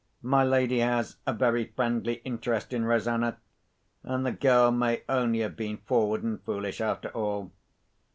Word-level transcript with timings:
My 0.23 0.43
lady 0.43 0.79
has 0.79 1.17
a 1.27 1.33
very 1.33 1.65
friendly 1.75 2.13
interest 2.25 2.73
in 2.73 2.85
Rosanna; 2.85 3.37
and 4.01 4.25
the 4.25 4.31
girl 4.31 4.71
may 4.71 5.03
only 5.07 5.41
have 5.41 5.55
been 5.55 5.77
forward 5.77 6.23
and 6.23 6.41
foolish, 6.41 6.81
after 6.81 7.09
all. 7.09 7.51